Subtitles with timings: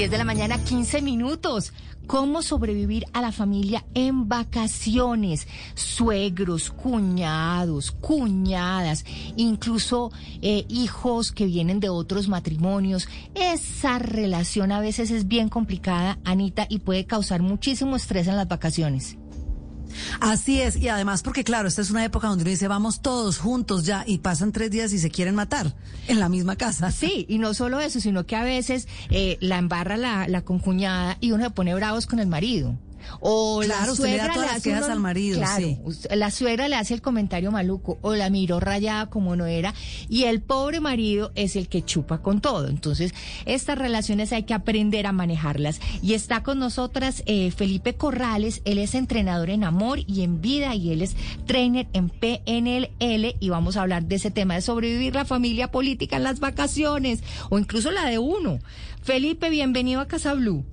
[0.00, 1.74] 10 de la mañana, 15 minutos.
[2.06, 5.46] ¿Cómo sobrevivir a la familia en vacaciones?
[5.74, 9.04] Suegros, cuñados, cuñadas,
[9.36, 10.10] incluso
[10.40, 13.10] eh, hijos que vienen de otros matrimonios.
[13.34, 18.48] Esa relación a veces es bien complicada, Anita, y puede causar muchísimo estrés en las
[18.48, 19.19] vacaciones.
[20.20, 23.38] Así es, y además porque claro, esta es una época donde uno dice vamos todos
[23.38, 25.74] juntos ya y pasan tres días y se quieren matar
[26.08, 26.90] en la misma casa.
[26.90, 31.16] Sí, y no solo eso, sino que a veces eh, la embarra la, la concuñada
[31.20, 32.76] y uno se pone bravos con el marido.
[33.20, 35.40] O la suegra le hace al marido,
[36.10, 39.74] la suegra le hace el comentario maluco o la miró rayada como no era
[40.08, 42.68] y el pobre marido es el que chupa con todo.
[42.68, 43.12] Entonces,
[43.46, 45.80] estas relaciones hay que aprender a manejarlas.
[46.02, 50.74] Y está con nosotras eh, Felipe Corrales, él es entrenador en amor y en vida
[50.74, 55.14] y él es trainer en PNL y vamos a hablar de ese tema de sobrevivir
[55.14, 58.58] la familia política en las vacaciones o incluso la de uno.
[59.02, 60.64] Felipe, bienvenido a Casa Blue.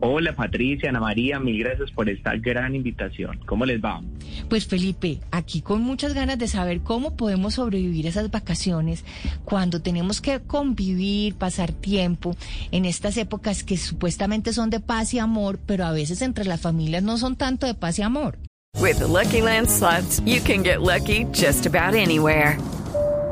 [0.00, 3.40] Hola Patricia, Ana María, mil gracias por esta gran invitación.
[3.46, 4.00] ¿Cómo les va?
[4.48, 9.04] Pues Felipe, aquí con muchas ganas de saber cómo podemos sobrevivir esas vacaciones
[9.44, 12.36] cuando tenemos que convivir, pasar tiempo
[12.70, 16.60] en estas épocas que supuestamente son de paz y amor, pero a veces entre las
[16.60, 18.38] familias no son tanto de paz y amor.
[18.80, 22.58] With Lucky Land slots, you can get lucky just about anywhere.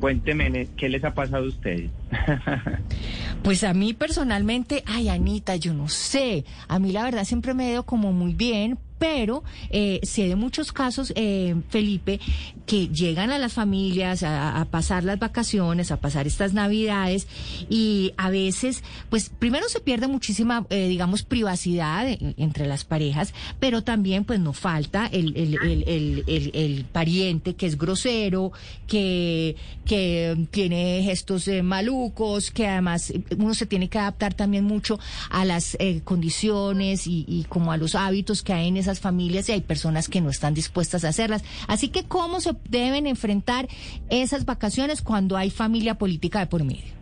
[0.00, 1.90] Cuénteme, ¿qué les ha pasado a ustedes?
[3.42, 6.44] pues a mí personalmente, ay Anita, yo no sé.
[6.68, 10.36] A mí la verdad siempre me he ido como muy bien, pero eh, sé de
[10.36, 12.20] muchos casos, eh, Felipe,
[12.66, 17.26] que llegan a las familias a, pasar las vacaciones, a pasar estas navidades
[17.70, 22.06] y a veces, pues primero se pierde muchísima, eh, digamos, privacidad
[22.36, 25.56] entre las parejas, pero también pues no falta el, el,
[25.86, 28.52] el, el, pariente que es grosero,
[28.86, 29.56] que,
[29.86, 35.00] que tiene gestos malucos, que además uno se tiene que adaptar también mucho
[35.30, 39.52] a las condiciones y, y como a los hábitos que hay en esa familias y
[39.52, 41.44] hay personas que no están dispuestas a hacerlas.
[41.68, 43.68] Así que, ¿cómo se deben enfrentar
[44.08, 47.00] esas vacaciones cuando hay familia política de por medio?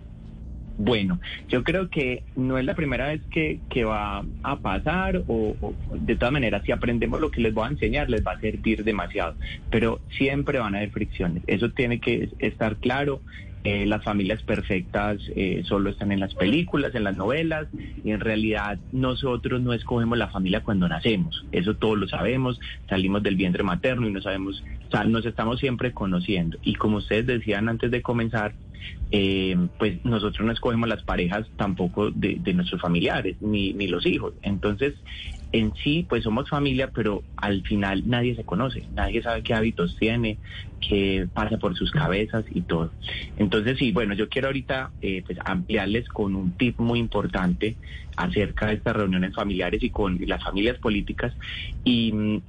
[0.78, 5.56] Bueno, yo creo que no es la primera vez que, que va a pasar o,
[5.93, 8.84] de todas maneras si aprendemos lo que les voy a enseñar les va a servir
[8.84, 9.34] demasiado,
[9.71, 13.21] pero siempre van a haber fricciones, eso tiene que estar claro
[13.64, 17.66] eh, las familias perfectas eh, solo están en las películas, en las novelas,
[18.04, 21.44] y en realidad nosotros no escogemos la familia cuando nacemos.
[21.52, 25.92] Eso todos lo sabemos, salimos del vientre materno y no sabemos, o nos estamos siempre
[25.92, 26.58] conociendo.
[26.62, 28.54] Y como ustedes decían antes de comenzar,
[29.10, 34.34] eh, pues nosotros no escogemos las parejas tampoco de, nuestros familiares, ni, ni los hijos.
[34.42, 34.94] Entonces,
[35.53, 39.97] en sí, pues somos familia, pero al final nadie se conoce, nadie sabe qué hábitos
[39.98, 40.38] tiene,
[40.81, 42.92] qué pasa por sus cabezas y todo.
[43.36, 47.76] Entonces, sí, bueno, yo quiero ahorita eh, pues ampliarles con un tip muy importante
[48.16, 51.34] acerca de estas reuniones familiares y con las familias políticas
[51.84, 52.42] y mm,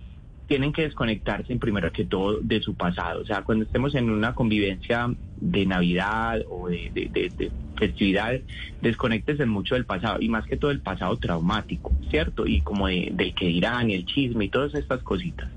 [0.49, 3.21] tienen que desconectarse en primero que todo de su pasado.
[3.21, 8.41] O sea, cuando estemos en una convivencia de Navidad o de, de, festividades,
[8.81, 12.47] desconectense mucho del pasado y más que todo el pasado traumático, ¿cierto?
[12.47, 15.49] Y como del que dirán y el chisme y todas estas cositas.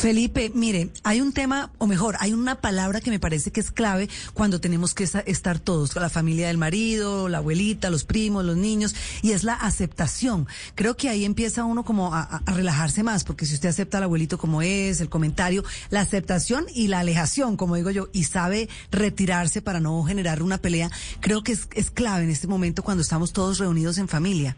[0.00, 3.70] Felipe, mire, hay un tema, o mejor, hay una palabra que me parece que es
[3.70, 8.56] clave cuando tenemos que estar todos, la familia del marido, la abuelita, los primos, los
[8.56, 10.46] niños, y es la aceptación.
[10.74, 14.38] Creo que ahí empieza uno como a, relajarse más, porque si usted acepta al abuelito
[14.38, 19.60] como es, el comentario, la aceptación y la alejación, como digo yo, y sabe retirarse
[19.60, 20.90] para no generar una pelea,
[21.20, 24.56] creo que es, es clave en este momento cuando estamos todos reunidos en familia.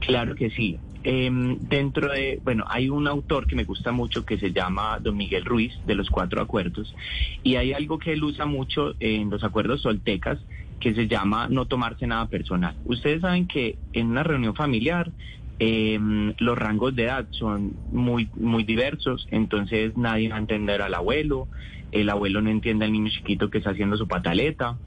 [0.00, 0.80] Claro que sí.
[1.02, 5.16] Em, dentro de, bueno, hay un autor que me gusta mucho que se llama Don
[5.16, 6.94] Miguel Ruiz, de los cuatro acuerdos,
[7.42, 10.38] y hay algo que él usa mucho en los acuerdos soltecas
[10.78, 12.76] que se llama no tomarse nada personal.
[12.84, 15.12] Ustedes saben que en una reunión familiar
[15.58, 20.94] em, los rangos de edad son muy, muy diversos, entonces nadie va a entender al
[20.94, 21.48] abuelo,
[21.92, 24.78] el abuelo no entiende al niño chiquito que está haciendo su pataleta,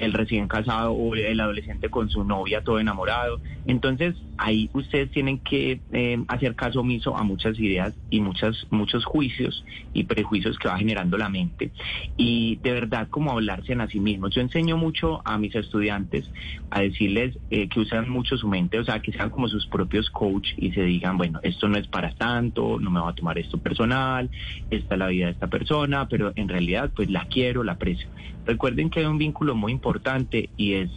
[0.00, 3.40] el recién casado o el adolescente con su novia todo enamorado.
[3.66, 9.04] Entonces ahí ustedes tienen que eh, hacer caso omiso a muchas ideas y muchas, muchos
[9.04, 11.72] juicios y prejuicios que va generando la mente.
[12.16, 14.34] Y de verdad como hablarse a sí mismos.
[14.34, 16.30] Yo enseño mucho a mis estudiantes
[16.70, 20.10] a decirles eh, que usan mucho su mente, o sea, que sean como sus propios
[20.10, 23.38] coach y se digan, bueno, esto no es para tanto, no me voy a tomar
[23.38, 24.30] esto personal,
[24.70, 28.08] esta es la vida de esta persona, pero en realidad pues la quiero, la aprecio.
[28.48, 30.88] Recuerden que hay un vínculo muy importante y es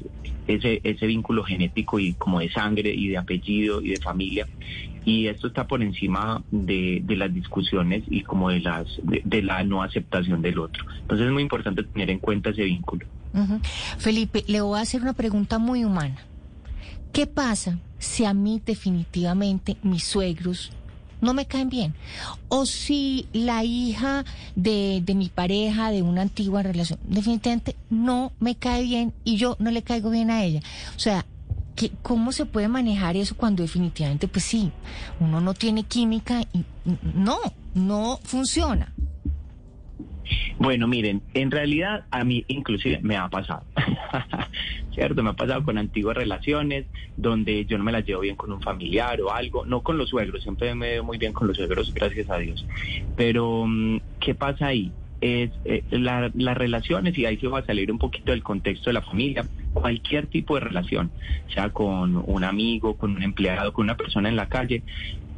[0.47, 4.47] ese, ese vínculo genético y como de sangre y de apellido y de familia.
[5.03, 9.83] Y esto está por encima de, las discusiones y como de, las, de, la no
[9.83, 10.85] aceptación del otro.
[11.01, 13.05] Entonces es muy importante tener en cuenta ese vínculo.
[13.97, 16.21] Felipe, le voy a hacer una pregunta muy humana.
[17.11, 20.71] ¿Qué pasa si a mí definitivamente mis suegros
[21.21, 21.93] no me caen bien.
[22.49, 24.25] O si la hija
[24.55, 29.55] de, de mi pareja, de una antigua relación, definitivamente no me cae bien y yo
[29.59, 30.61] no le caigo bien a ella.
[30.95, 31.25] O sea,
[31.75, 34.71] ¿qué, ¿cómo se puede manejar eso cuando definitivamente, pues sí,
[35.19, 36.65] uno no tiene química y
[37.15, 37.37] no,
[37.73, 38.93] no funciona?
[40.59, 43.63] Bueno, miren, en realidad a mí inclusive me ha pasado,
[44.93, 45.23] ¿cierto?
[45.23, 48.61] Me ha pasado con antiguas relaciones donde yo no me las llevo bien con un
[48.61, 51.93] familiar o algo, no con los suegros, siempre me veo muy bien con los suegros,
[51.93, 52.65] gracias a Dios.
[53.15, 54.91] Pero, mm, ¿qué pasa ahí?
[55.19, 58.95] Es eh, las relaciones, y ahí se va a salir un poquito del contexto de
[58.95, 61.11] la familia, cualquier tipo de relación,
[61.53, 64.83] sea con un amigo, con un empleado, con una persona en la calle,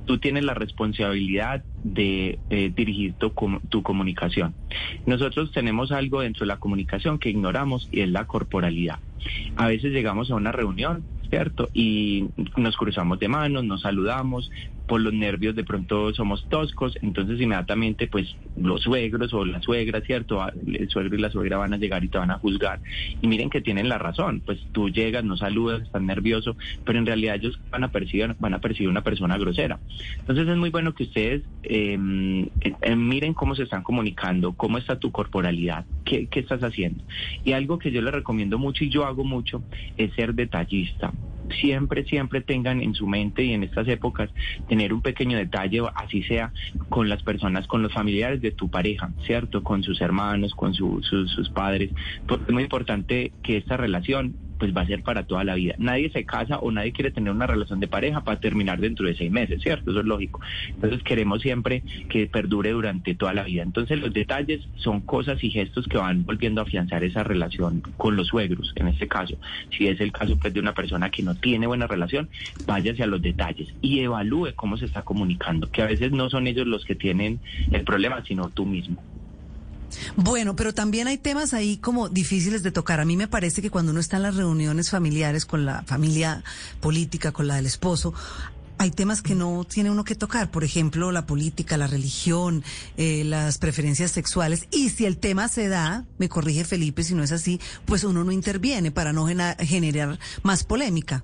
[0.05, 3.31] tú tienes la responsabilidad de eh, dirigir tu,
[3.69, 4.53] tu, comunicación.
[5.05, 8.99] Nosotros tenemos algo dentro de la comunicación que ignoramos y es la corporalidad.
[9.55, 11.69] A veces llegamos a una reunión, ¿cierto?
[11.73, 12.25] Y
[12.57, 14.51] nos cruzamos de manos, nos saludamos,
[14.85, 20.01] por los nervios de pronto somos toscos, entonces inmediatamente pues los suegros o la suegra,
[20.01, 20.41] ¿cierto?
[20.41, 22.81] Ah, el suegro y la suegra van a llegar y te van a juzgar.
[23.21, 27.05] Y miren que tienen la razón, pues tú llegas, no saludas, estás nervioso, pero en
[27.05, 29.79] realidad ellos van a percibir, van a percibir una persona grosera.
[30.19, 34.99] Entonces es muy bueno que ustedes em, eh, miren cómo se están comunicando, cómo está
[34.99, 37.03] tu corporalidad, qué, qué estás haciendo.
[37.43, 39.63] Y algo que yo les recomiendo mucho y yo hago mucho
[39.97, 41.11] es ser detallista
[41.59, 44.29] siempre, siempre tengan en su mente y en estas épocas
[44.67, 46.53] tener un pequeño detalle, así sea
[46.89, 49.63] con las personas, con los familiares de tu pareja, ¿cierto?
[49.63, 51.91] Con sus hermanos, con sus, sus padres,
[52.27, 55.75] porque es muy importante que esta relación pues va a ser para toda la vida.
[55.77, 59.15] Nadie se casa o nadie quiere tener una relación de pareja para terminar dentro de
[59.15, 59.91] seis meses, ¿cierto?
[59.91, 60.39] Eso es lógico.
[60.75, 63.63] Entonces queremos siempre que perdure durante toda la vida.
[63.63, 68.15] Entonces los detalles son cosas y gestos que van volviendo a afianzar esa relación con
[68.15, 69.37] los suegros, en este caso.
[69.77, 72.29] Si es el caso pues, de una persona que no tiene buena relación,
[72.65, 76.47] váyase a los detalles y evalúe cómo se está comunicando, que a veces no son
[76.47, 77.39] ellos los que tienen
[77.71, 79.01] el problema, sino tú mismo.
[80.15, 82.99] Bueno, pero también hay temas ahí como difíciles de tocar.
[82.99, 86.43] A mí me parece que cuando uno está en las reuniones familiares con la familia
[86.79, 88.13] política, con la del esposo,
[88.77, 92.63] hay temas que no tiene uno que tocar, por ejemplo, la política, la religión,
[92.97, 94.67] eh, las preferencias sexuales.
[94.71, 98.23] Y si el tema se da, me corrige Felipe, si no es así, pues uno
[98.23, 99.27] no interviene para no
[99.59, 101.23] generar más polémica.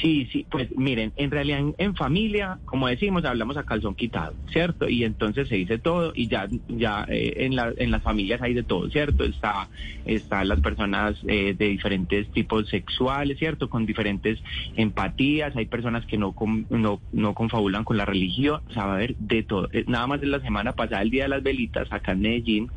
[0.00, 4.88] Sí, sí, pues miren, en realidad en, familia, como decimos, hablamos a calzón quitado, ¿cierto?
[4.88, 8.52] Y entonces se dice todo y ya ya eh, en, la, en las familias hay
[8.52, 9.24] de todo, ¿cierto?
[9.24, 9.68] Está
[10.04, 13.70] están las personas eh, de diferentes tipos sexuales, ¿cierto?
[13.70, 14.38] Con diferentes
[14.76, 16.34] empatías, hay personas que no
[16.68, 19.68] no, no confabulan con la religión, o sea, va a haber de todo.
[19.72, 22.70] Eh, nada más de la semana pasada, el Día de las Velitas, acá en Medellín,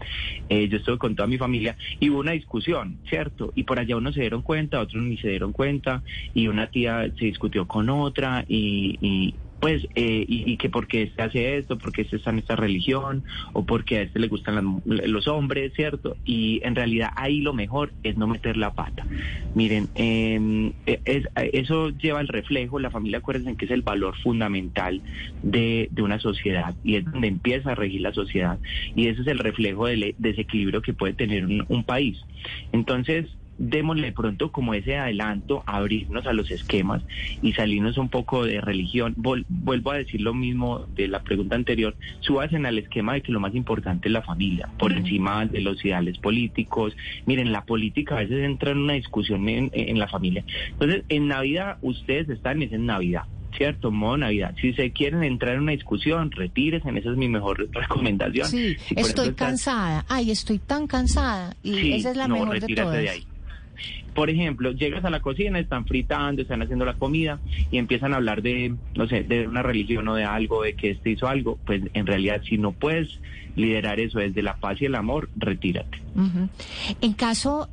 [0.50, 3.52] yo estuve con toda mi familia y hubo una discusión, ¿cierto?
[3.56, 6.02] Y por allá unos se dieron cuenta, otros ni se dieron cuenta
[6.34, 11.22] y una tía se discutió con otra y, pues, eh, y, que por qué se
[11.22, 13.24] hace esto, por qué se está en esta religión,
[13.54, 16.16] o porque a este le gustan los hombres, ¿cierto?
[16.24, 19.06] Y en realidad ahí lo mejor es no meter la pata.
[19.56, 21.02] Miren, em, e,
[21.36, 25.02] eso lleva el reflejo, la familia, acuérdense que es el valor fundamental
[25.44, 28.58] de, una sociedad y es donde empieza a regir la sociedad
[28.96, 32.18] y ese es el reflejo del desequilibrio que puede tener un país.
[32.72, 33.28] Entonces,
[33.60, 37.04] démosle pronto como ese adelanto, abrirnos a los esquemas
[37.42, 39.14] y salirnos un poco de religión.
[39.18, 41.96] vuelvo a decir lo mismo de la pregunta anterior,
[42.52, 45.84] en al esquema de que lo más importante es la familia, por encima de los
[45.84, 46.96] ideales políticos.
[47.26, 50.44] Miren, la política a veces entra en una discusión en, la familia.
[50.72, 53.24] Entonces, en Navidad, ustedes están en Navidad.
[53.58, 53.92] ¿cierto?
[53.92, 54.54] Modo Navidad.
[54.62, 58.48] Si se quieren entrar en una discusión, retírense, esa es mi mejor recomendación.
[58.48, 62.94] Sí, estoy cansada, ay, estoy tan cansada, y esa es la mejor de todas.
[62.94, 63.24] De ahí.
[64.20, 67.40] Por ejemplo, llegas a la cocina, están fritando, están haciendo la comida
[67.72, 70.92] y empiezan a hablar de, no sé, de una religión o de algo, de que
[70.92, 73.08] este hizo algo, pues en realidad si no puedes
[73.56, 76.02] liderar eso desde la paz y el amor, retírate.
[77.00, 77.70] En caso,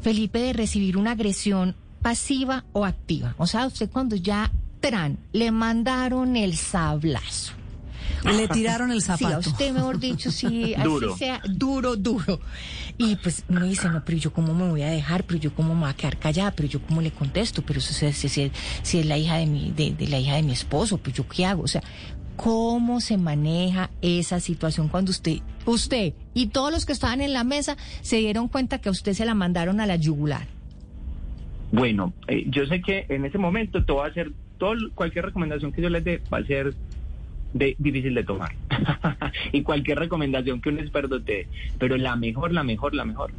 [0.00, 3.36] Felipe, de recibir una agresión pasiva o activa.
[3.38, 4.50] O sea, usted cuando ya,
[4.80, 7.59] tran, le mandaron el sablazo.
[8.24, 9.42] Le tiraron el zapato.
[9.42, 12.40] Sí, a usted, mejor dicho, sí, así sea, duro, duro.
[12.98, 15.74] Y pues uno dice, no, pero yo cómo me voy a dejar, pero yo cómo
[15.74, 18.98] me voy a quedar callada, pero yo cómo le contesto, pero si, si, si, si
[18.98, 21.46] es la hija de mi, de, de la hija de mi esposo, pues yo qué
[21.46, 21.62] hago.
[21.62, 21.82] O sea,
[22.36, 27.44] ¿cómo se maneja esa situación cuando usted, usted y todos los que estaban en la
[27.44, 30.46] mesa se dieron cuenta que a usted se la mandaron a la yugular?
[31.72, 35.72] Bueno, eh, yo sé que en ese momento todo va a ser, todo, cualquier recomendación
[35.72, 36.74] que yo les dé va a ser
[37.52, 38.52] de, difícil de tomar.
[39.52, 43.32] y cualquier recomendación que un experto te dé, pero la mejor, la mejor, la mejor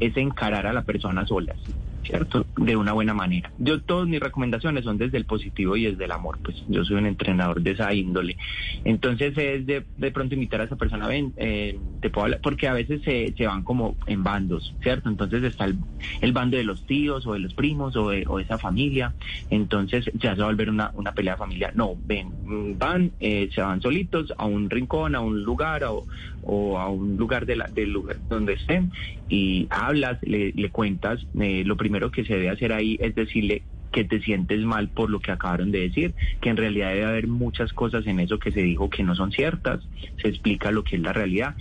[0.00, 1.56] es encarar a la persona solas.
[2.04, 2.46] ¿Cierto?
[2.56, 3.52] De una buena manera.
[3.58, 6.96] Yo todas mis recomendaciones son desde el positivo y desde el amor, pues yo soy
[6.96, 8.36] un entrenador de esa índole.
[8.84, 12.68] Entonces es de, de pronto invitar a esa persona, ven, eh, te puedo hablar, porque
[12.68, 15.08] a veces se, se, van como en bandos, ¿cierto?
[15.08, 15.76] Entonces está el,
[16.20, 19.14] el, bando de los tíos o de los primos o de o esa familia,
[19.50, 21.72] entonces ya se va a volver una, una pelea familiar.
[21.76, 26.04] No, ven, van, eh, se van solitos a un rincón, a un lugar o,
[26.42, 28.92] o a un lugar, de la, del lugar donde estén
[29.28, 33.62] y hablas, le, le cuentas eh, lo primero que se debe hacer ahí es decirle
[33.92, 37.28] que te sientes mal por lo que acabaron de decir, que en realidad debe haber
[37.28, 39.80] muchas cosas en eso que se dijo que no son ciertas,
[40.20, 41.54] se explica lo que es la realidad,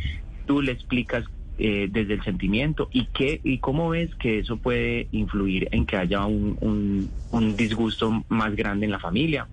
[0.45, 1.25] tú le explicas
[1.57, 5.95] eh, desde el sentimiento y qué y cómo ves que eso puede influir en que
[5.95, 9.47] haya un, un, un, disgusto más grande en la familia.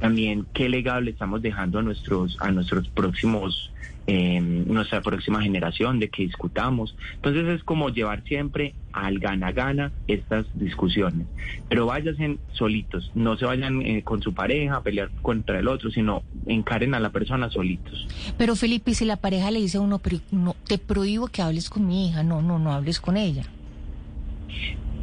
[0.00, 3.70] También qué legado le estamos dejando a nuestros a nuestros próximos
[4.06, 6.96] eh, nuestra próxima generación, de que discutamos.
[7.14, 11.26] Entonces es como llevar siempre al gana-gana estas discusiones.
[11.68, 15.90] Pero váyanse solitos, no se vayan eh, con su pareja a pelear contra el otro,
[15.90, 18.06] sino encaren a la persona solitos.
[18.36, 21.70] Pero Felipe, si la pareja le dice a uno, pero no, te prohíbo que hables
[21.70, 23.44] con mi hija, no, no, no hables con ella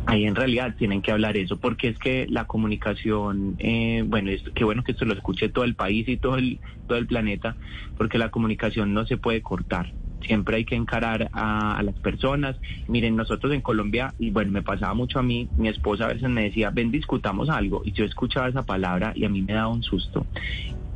[0.09, 4.43] ahí en realidad tienen que hablar eso, porque es que la comunicación, eh, bueno, es
[4.55, 7.57] que bueno que esto lo escuche todo el país y todo el, todo el planeta,
[7.97, 9.93] porque la comunicación no se puede cortar.
[10.21, 12.57] Siempre hay que encarar a, a, las personas.
[12.87, 16.29] Miren, nosotros en Colombia, y bueno, me pasaba mucho a mí, mi esposa a veces
[16.29, 19.69] me decía, ven, discutamos algo, y yo escuchaba esa palabra y a mí me daba
[19.69, 20.25] un susto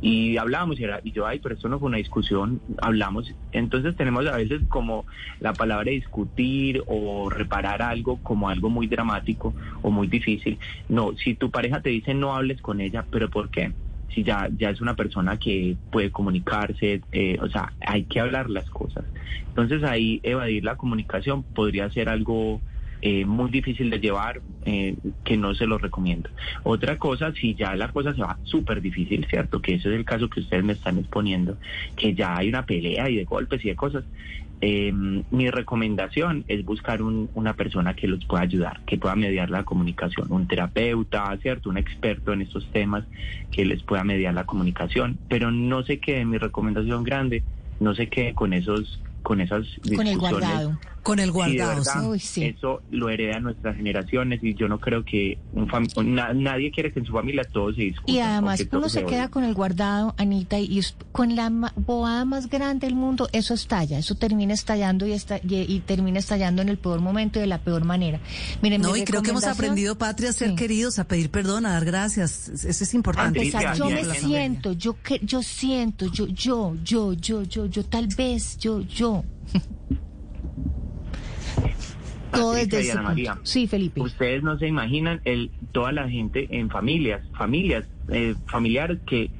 [0.04, 3.32] y hablábamos y, era, y yo, ay, pero esto no fue una discusión, hablamos.
[3.52, 5.06] Entonces tenemos a veces como
[5.40, 10.58] la palabra discutir o reparar algo como algo muy dramático o muy difícil.
[10.90, 13.72] No, si tu pareja te dice no hables con ella, pero ¿por qué?
[14.10, 18.50] Si ya, ya es una persona que puede comunicarse, eh, o sea, hay que hablar
[18.50, 19.06] las cosas.
[19.48, 22.60] Entonces ahí evadir la comunicación podría ser algo
[23.06, 26.30] eh, muy difícil de llevar, eh, que no se lo recomiendo.
[26.62, 29.60] Otra cosa, si ya la cosa se va súper difícil, ¿cierto?
[29.60, 31.58] Que ese es el caso que ustedes me están exponiendo,
[31.96, 34.04] que ya hay una pelea y de golpes y de cosas.
[34.62, 39.50] Eh, mi recomendación es buscar un, una persona que los pueda ayudar, que pueda mediar
[39.50, 41.68] la comunicación, un terapeuta, ¿cierto?
[41.68, 43.04] Un experto en estos temas
[43.50, 47.42] que les pueda mediar la comunicación, pero no se quede mi recomendación grande,
[47.80, 49.96] no se quede con esos con esas discusiones.
[49.98, 50.78] Con el guardado.
[51.04, 52.44] Con el guardado, sí, verdad, Uy, sí.
[52.44, 55.68] Eso lo heredan nuestras generaciones y yo no creo que un
[56.14, 58.10] na nadie quiere que en su familia todo se discuta.
[58.10, 60.80] Y además uno se, se queda con el guardado, Anita, y
[61.12, 65.66] con la bobada más grande del mundo, eso estalla, eso termina estallando y, está, y,
[65.68, 68.18] y, termina estallando en el peor momento y de la peor manera.
[68.62, 70.56] Miren, no, y creo que hemos aprendido, Patria, a ser sí.
[70.56, 72.48] queridos, a pedir perdón, a dar gracias.
[72.48, 73.40] Eso es importante.
[73.40, 78.08] Empezar, yo me siento, yo, que, yo siento, yo, yo, yo, yo, yo, yo, tal
[78.08, 79.22] vez, yo, yo.
[82.34, 84.00] Todo Patricia desde y Ana María, Sí, Felipe.
[84.00, 89.30] Ustedes no se imaginan el toda la gente en familias, familias, eh, familiares que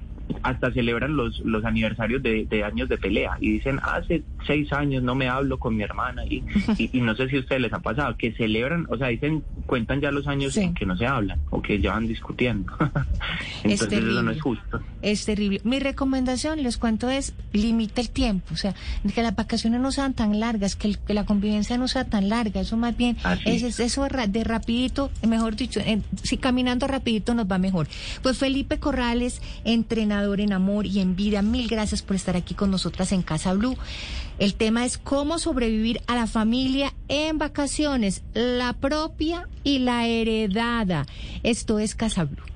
[0.42, 5.02] hasta celebran los, los aniversarios de, de, años de pelea y dicen, hace seis años
[5.02, 6.44] no me hablo con mi hermana y,
[6.78, 9.44] y, y, no sé si a ustedes les ha pasado, que celebran, o sea, dicen,
[9.66, 10.60] cuentan ya los años sí.
[10.60, 12.72] en que no se hablan o que ya van discutiendo.
[13.62, 14.12] Entonces es terrible.
[14.12, 14.80] eso no es justo.
[15.02, 15.60] Es terrible.
[15.64, 18.74] Mi recomendación, les cuento, es limita el tiempo, o sea,
[19.14, 22.28] que las vacaciones no sean tan largas, que, el, que la convivencia no sea tan
[22.28, 27.34] larga, eso más bien, es, es, eso de rapidito, mejor dicho, en, si caminando rapidito
[27.34, 27.88] nos va mejor.
[28.22, 31.42] Pues Felipe Corrales, entrenador en amor y en vida.
[31.42, 33.76] Mil gracias por estar aquí con nosotras en Casa Blue.
[34.38, 41.06] El tema es cómo sobrevivir a la familia en vacaciones, la propia y la heredada.
[41.42, 42.53] Esto es Casa Blue.